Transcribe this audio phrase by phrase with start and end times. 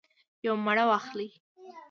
[0.45, 1.29] یوه مڼه واخلئ